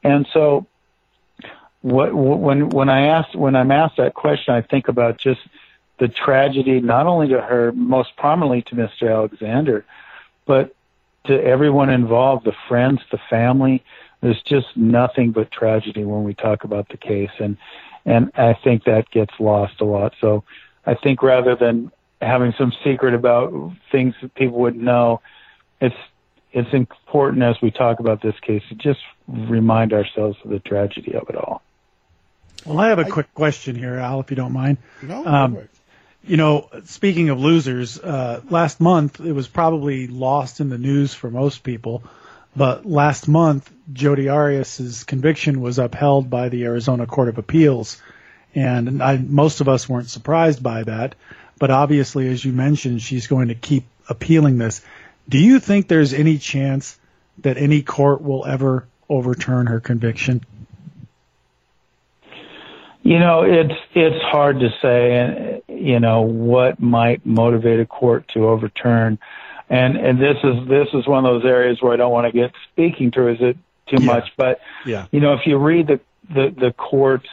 [0.02, 0.66] And so,
[1.88, 5.40] what, when when I ask when I'm asked that question, I think about just
[5.98, 9.12] the tragedy, not only to her, most prominently to Mr.
[9.12, 9.84] Alexander,
[10.46, 10.74] but
[11.24, 13.84] to everyone involved, the friends, the family.
[14.20, 17.56] There's just nothing but tragedy when we talk about the case, and
[18.04, 20.14] and I think that gets lost a lot.
[20.20, 20.44] So
[20.86, 23.52] I think rather than having some secret about
[23.92, 25.20] things that people wouldn't know,
[25.80, 25.96] it's
[26.52, 31.14] it's important as we talk about this case to just remind ourselves of the tragedy
[31.14, 31.62] of it all.
[32.64, 34.78] Well, I have a quick question here, Al, if you don't mind.
[35.02, 35.58] No, um,
[36.24, 41.14] you know, speaking of losers, uh, last month it was probably lost in the news
[41.14, 42.02] for most people,
[42.54, 48.00] but last month Jodi Arias's conviction was upheld by the Arizona Court of Appeals,
[48.54, 51.14] and I, most of us weren't surprised by that.
[51.58, 54.80] But obviously, as you mentioned, she's going to keep appealing this.
[55.28, 56.98] Do you think there's any chance
[57.38, 60.42] that any court will ever overturn her conviction?
[63.08, 68.28] You know, it's it's hard to say, and you know what might motivate a court
[68.34, 69.18] to overturn.
[69.70, 72.38] And and this is this is one of those areas where I don't want to
[72.38, 73.56] get speaking to is it
[73.86, 74.12] too Yeah.
[74.12, 75.06] much, but Yeah.
[75.10, 77.30] you know if you read the the the court's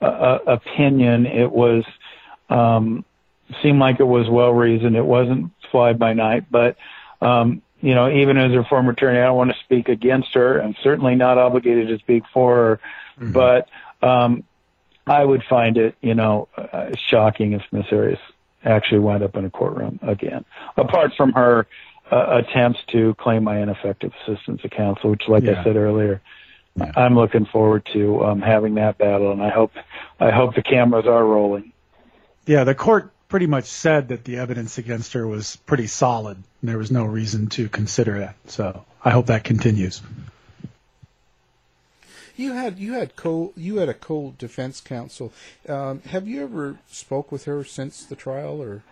[0.00, 1.84] uh, uh, opinion, it was
[2.48, 3.04] um,
[3.62, 4.96] seemed like it was well reasoned.
[4.96, 6.76] It wasn't fly by night, but
[7.20, 10.62] um, you know even as a former attorney, I don't want to speak against her.
[10.62, 12.80] I'm certainly not obligated to speak for her,
[13.32, 13.68] but
[14.02, 14.44] um,
[15.10, 18.20] I would find it, you know, uh, shocking if Miss Arias
[18.64, 20.44] actually wound up in a courtroom again.
[20.76, 21.66] Apart from her
[22.12, 25.60] uh, attempts to claim my ineffective assistance of counsel, which, like Yeah.
[25.60, 26.20] I said earlier,
[26.94, 29.72] I'm looking forward to um, having that battle, and I hope
[30.20, 31.72] I hope the cameras are rolling.
[32.46, 36.70] Yeah, the court pretty much said that the evidence against her was pretty solid, and
[36.70, 38.36] there was no reason to consider that.
[38.46, 40.02] So I hope that continues.
[42.36, 45.32] You had you had co you had a co defense counsel.
[45.68, 48.82] Um, have you ever spoke with her since the trial, or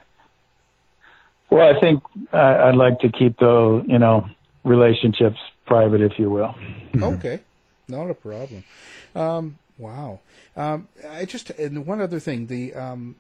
[1.51, 4.29] Well, I think I I'd like to keep those, you know,
[4.65, 6.55] relationships private, if you will.
[7.03, 7.41] okay,
[7.89, 8.65] not a problem.
[9.15, 10.21] Um, wow.
[10.57, 13.17] Um, I just and one other thing the um,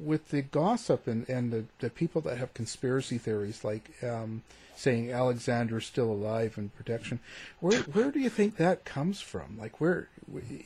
[0.00, 4.42] with the gossip and and the, the people that have conspiracy theories like um,
[4.76, 7.20] saying Alexander's still alive and protection.
[7.60, 9.58] Where where do you think that comes from?
[9.58, 10.08] Like where?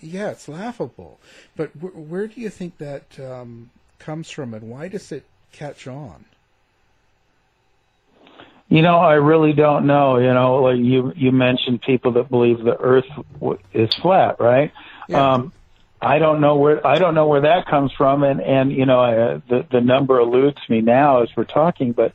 [0.00, 1.18] Yeah, it's laughable,
[1.56, 5.86] but where, where do you think that um, comes from, and why does it catch
[5.86, 6.26] on?
[8.68, 10.18] You know, I really don't know.
[10.18, 13.04] You know, like you you mentioned people that believe the Earth
[13.34, 14.72] w- is flat, right?
[15.12, 15.52] Um,
[16.00, 19.00] I don't know where I don't know where that comes from, and and you know,
[19.00, 22.12] I, the the number eludes me now as we're talking, but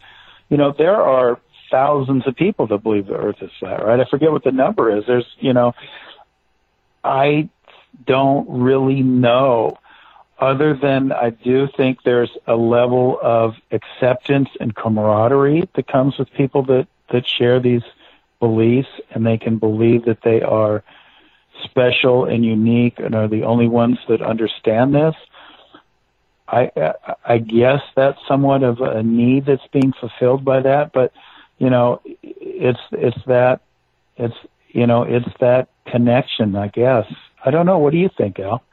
[0.50, 1.40] you know, there are
[1.72, 4.00] thousands of people that believe the Earth is flat, right?
[4.00, 5.06] I forget what the number is.
[5.08, 5.74] There's, you know,
[7.04, 7.50] I
[8.06, 9.78] don't really know
[10.38, 16.32] other than I do think there's a level of acceptance and camaraderie that comes with
[16.34, 17.84] people that, that share these
[18.40, 20.84] beliefs and they can believe that they are
[21.64, 25.16] special and unique and are the only ones that understand this.
[26.48, 26.72] I,
[27.24, 31.14] I- guess that's somewhat of a need that's being fulfilled by that, but
[31.62, 33.62] you know, it's, it's that,
[34.18, 34.40] it's,
[34.70, 37.06] you know, it's that connection, I guess.
[37.46, 37.80] I don't know.
[37.84, 38.64] What do you think, Al?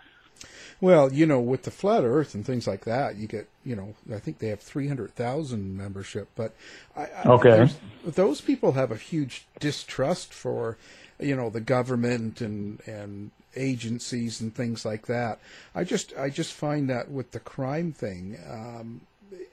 [0.81, 3.95] Well, you know, with the flat Earth and things like that, you get, you know,
[4.15, 6.55] I think they have three hundred thousand membership, but
[6.97, 7.69] I, I, Okay.
[8.05, 10.79] those people have a huge distrust for,
[11.19, 15.41] you know, the government and and agencies and things like that.
[15.75, 19.01] I just I just find that with the crime thing, um,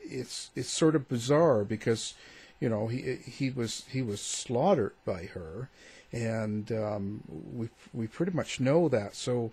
[0.04, 2.14] it's it's sort of bizarre because,
[2.60, 5.70] you know, he he was he was slaughtered by her,
[6.12, 7.22] and um,
[7.54, 9.16] we we pretty much know that.
[9.16, 9.52] So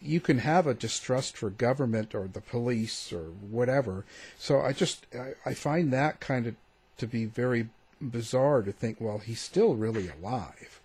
[0.00, 4.04] you can have a distrust for government or the police or whatever.
[4.38, 6.54] So I just I, I find that kind of
[6.98, 7.68] to be very
[8.00, 10.80] bizarre to think, well, he's still really alive.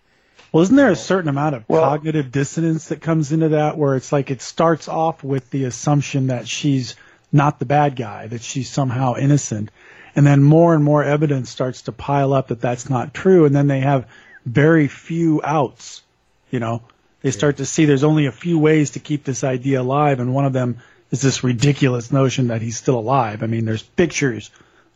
[0.52, 4.12] Well, isn't there a certain amount of cognitive dissonance that comes into that where it's
[4.12, 6.96] like it starts off with the assumption that she's
[7.32, 9.72] not the bad guy, that she's somehow innocent,
[10.16, 13.56] and then more and more evidence starts to pile up that that's not true, and
[13.56, 14.08] then they have
[14.46, 16.02] very few outs,
[16.50, 16.82] you know.
[17.22, 20.34] They start to see there's only a few ways to keep this idea alive, and
[20.34, 20.80] one of them
[21.12, 23.44] is this ridiculous notion that he's still alive.
[23.44, 24.50] I mean, there's pictures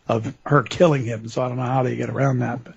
[0.08, 2.64] of her killing him, so I don't know how they get around that.
[2.64, 2.76] But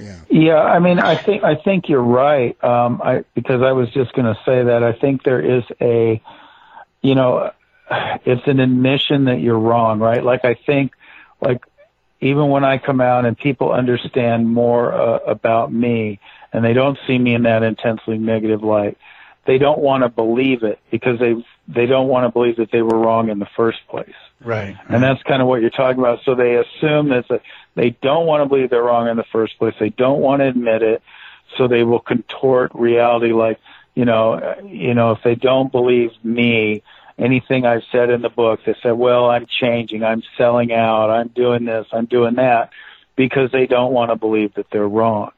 [0.00, 0.16] Yeah.
[0.28, 2.62] Yeah, I mean, I think I think you're right.
[2.62, 6.20] Um, I because I was just going to say that I think there is a,
[7.02, 7.52] you know,
[7.90, 10.22] it's an admission that you're wrong, right?
[10.22, 10.92] Like I think,
[11.40, 11.64] like
[12.24, 16.20] even when I come out and people understand more uh, about me
[16.52, 18.96] and they don't see me in that intensely negative light,
[19.46, 21.34] they don't want to believe it because they
[21.68, 24.14] they don't want to believe that they were wrong in the first place.
[24.42, 24.76] Right.
[24.88, 26.20] And that's kind of what you're talking about.
[26.24, 27.26] So they assume that
[27.74, 29.74] they don't want to believe they're wrong in the first place.
[29.78, 31.02] They don't want to admit it.
[31.56, 33.60] So they will contort reality like,
[33.94, 36.82] you know, uh, you know, if they don't believe me,
[37.18, 41.28] anything I've said in the book, they say, well, I'm changing, I'm selling out, I'm
[41.28, 42.70] doing this, I'm doing that,
[43.16, 45.30] because they don't want to believe that they're wrong.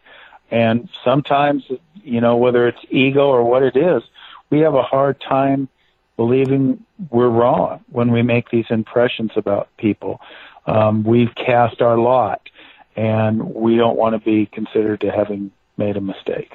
[0.51, 1.65] And sometimes,
[2.03, 4.03] you know, whether it's ego or what it is,
[4.51, 5.69] we have a hard time
[6.17, 10.21] believing we're wrong when we make these impressions about people.
[10.67, 12.49] Um, we've cast our lot,
[12.97, 16.53] and we don't want to be considered to having made a mistake.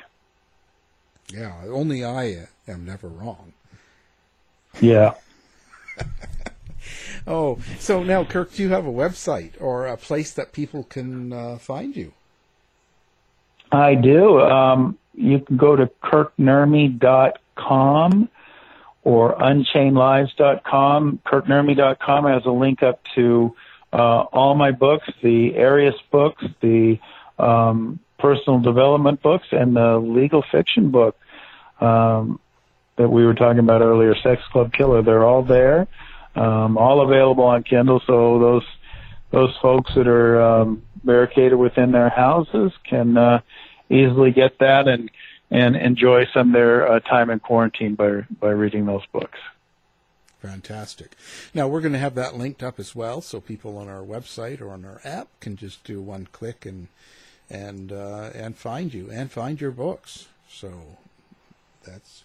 [1.32, 3.54] Yeah, only I am never wrong.
[4.80, 5.14] Yeah.
[7.28, 11.32] Oh, so now, Kirk, do you have a website or a place that people can
[11.32, 12.14] uh, find you?
[13.72, 14.42] I do.
[14.42, 18.30] Um, you can go to kirknurmi.com
[19.04, 21.20] or unchainedlives.com.
[21.26, 23.56] Kirknurmi.com has a link up to
[23.94, 27.00] uh, all my books, the Arias books, the
[27.38, 31.18] um, personal development books, and the legal fiction book
[31.80, 32.40] um,
[32.98, 35.02] that we were talking about earlier, Sex Club Killer.
[35.02, 35.88] They're all there,
[36.36, 38.02] um, all available on Kindle.
[38.06, 38.66] So those
[39.32, 43.42] those folks that are um, barricaded within their houses can uh,
[43.90, 45.10] easily get that and
[45.50, 49.40] and enjoy some of their uh, time in quarantine by by reading those books.
[50.42, 51.12] Fantastic.
[51.54, 54.60] Now we're going to have that linked up as well, so people on our website
[54.60, 56.88] or on our app can just do one click and
[57.50, 60.28] and uh, and find you and find your books.
[60.50, 60.98] So
[61.86, 62.24] that's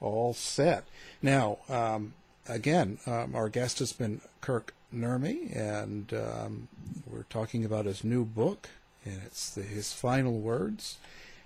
[0.00, 0.84] all set.
[1.22, 2.14] Now, um,
[2.48, 6.68] again, um, our guest has been Kirk Nurmi, and um,
[7.06, 8.68] we're talking about his new book,
[9.04, 10.98] and it's the, his final words,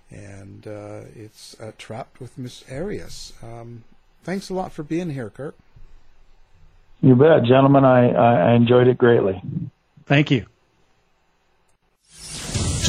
[0.09, 3.33] and uh, it's uh, Trapped with Miss Arias.
[3.41, 3.83] Um,
[4.23, 5.55] thanks a lot for being here, Kirk.
[7.01, 7.83] You bet, gentlemen.
[7.83, 9.41] I, I enjoyed it greatly.
[10.05, 10.45] Thank you.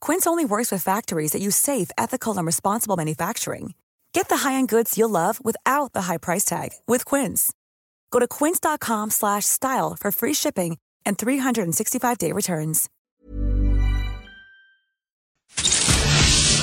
[0.00, 3.74] Quince only works with factories that use safe, ethical, and responsible manufacturing.
[4.12, 7.52] Get the high-end goods you'll love without the high price tag with Quince.
[8.10, 12.88] Go to quince.com/style for free shipping and 365-day returns.